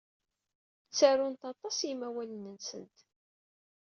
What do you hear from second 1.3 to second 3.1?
aṭas i yimawlan-nsent.